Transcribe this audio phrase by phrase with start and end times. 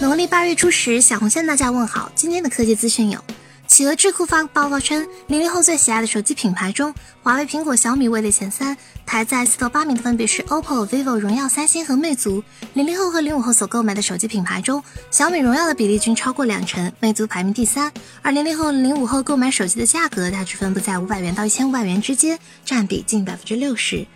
[0.00, 2.08] 农历八月初十，小红向大家问好。
[2.14, 3.18] 今天的科技资讯有：
[3.66, 12.40] 企鹅智库发报告称，零零后最喜爱的手机品牌中，华为、苹果、小米位列前三，排在四到八名的分别是 OPPO、vivo、荣耀、三星和魅族。
[12.74, 14.80] 零零后和零五后所购买的手机品牌中，
[15.10, 17.92] 小米、荣耀的比例均超过两成，魅族排名第三。
[18.22, 24.06] 而零零后、零五后购买手机的价格大致分布在五百元到一千五百元之间，占比近百分之六十。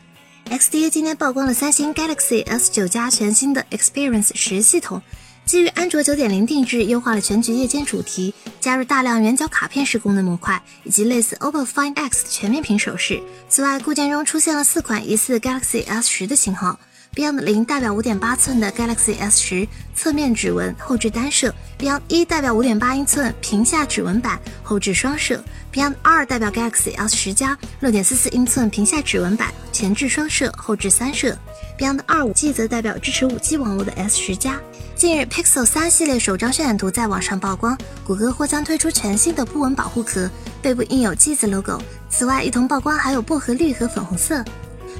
[0.48, 5.02] XDA 今天曝光了三星 Galaxy S9 加全新的 Experience 十系统。
[5.44, 13.20] 基于安卓九点零定制，优化了全局夜间主题，加入大量圆角卡片式功能模块，以及类似 OPPO Find X 全面屏手势。
[13.50, 16.78] 此外，固件中出现了四款疑似 Galaxy S 十的型号
[17.14, 31.36] ：Beyond 零代表五点八寸的 Galaxy S 十侧面指纹后置单摄；Beyond 一代表五点八英寸屏下指纹版后置双摄；Beyond 二代表 Galaxy S 十加六点四四英寸屏下指纹版前置双摄后置三摄
[31.78, 34.58] ；Beyond 二五 G 则代表支持五 G 网络的 S 十加。
[34.94, 40.30] 近日，Pixel 三系列首张渲染图在网上曝光，谷歌或将推出全新的不纹保护壳，
[40.62, 41.78] 背部印有 G 字 logo。
[42.08, 44.42] 此外，一同曝光还有薄荷绿和粉红色。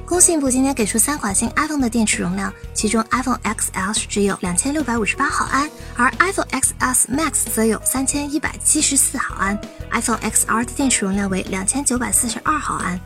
[0.04, 9.58] 工信部今天给出三款新 iPhone 的电池容量，其中 iPhone XS 只有两千六百五十八毫安，而 iPhone XS Max 则有三千一百七十四毫安
[9.90, 13.00] ，iPhone XR 的电池容量为两千九百四十二毫安。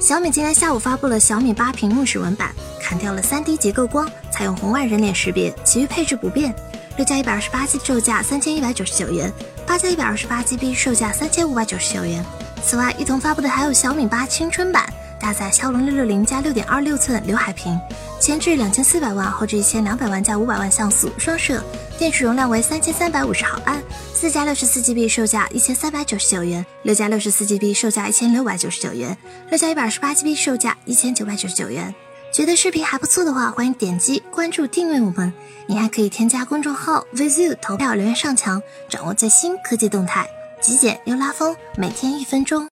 [0.00, 6.54] 小米今天下午发布了小米八屏幕指纹版，砍掉了 3D 结构光，采用红外人脸识别，其余配置不变。
[6.96, 9.30] 六加一百二十八 G 售价三千一百九十九元，
[9.66, 12.24] 八加一百二十八 GB 售价三千五百九十九元。
[12.64, 17.78] 此外，一同发布的还有小米八青春版，搭载骁龙六六零加六点二六寸刘海屏，
[18.20, 21.62] 前置两千四百万，后置一千两百万加五百万像素双摄，
[21.98, 23.82] 电池容量为三千三百五十毫安。
[24.14, 29.16] 四加六十四 GB 售价一千三百九十九元，六加六十四 GB 售价一千六百九十九元，
[29.50, 31.94] 六加一百二十八 GB 售价一千九百九十九元。
[32.32, 35.32] 觉得视频还不错的话，欢迎点击关注订阅我们。
[35.66, 40.28] 你还可以添加公众号 VZU 投票留言上墙，掌握最新科技动态。
[40.60, 42.64] 极简又拉风，每天一分钟。